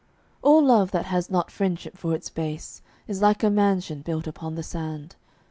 All 0.41 0.65
love 0.65 0.89
that 0.93 1.05
has 1.05 1.29
not 1.29 1.51
friendship 1.51 1.95
for 1.95 2.15
its 2.15 2.27
base 2.31 2.81
Is 3.07 3.21
like 3.21 3.43
a 3.43 3.51
mansion 3.51 4.01
built 4.01 4.25
upon 4.25 4.55
the 4.55 4.63
sand. 4.63 5.15